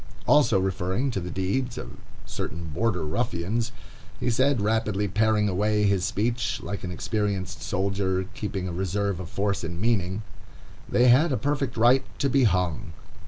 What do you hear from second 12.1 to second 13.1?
to be hung."